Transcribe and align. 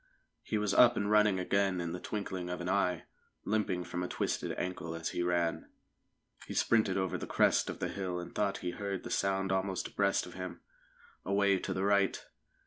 He 0.41 0.57
was 0.57 0.73
up 0.73 0.97
and 0.97 1.11
running 1.11 1.39
again 1.39 1.79
in 1.79 1.91
the 1.91 1.99
twinkling 1.99 2.49
of 2.49 2.59
an 2.59 2.67
eye, 2.67 3.03
limping 3.45 3.83
from 3.83 4.01
a 4.01 4.07
twisted 4.07 4.51
ankle 4.57 4.95
as 4.95 5.09
he 5.09 5.21
ran. 5.21 5.69
He 6.47 6.55
sprinted 6.55 6.97
over 6.97 7.19
the 7.19 7.27
crest 7.27 7.69
of 7.69 7.77
the 7.77 7.87
hill 7.87 8.19
and 8.19 8.33
thought 8.33 8.57
he 8.65 8.71
heard 8.71 9.03
the 9.03 9.11
sound 9.11 9.51
almost 9.51 9.87
abreast 9.89 10.25
of 10.25 10.33
him, 10.33 10.61
away 11.23 11.59
to 11.59 11.71
the 11.71 11.83
right. 11.83 12.19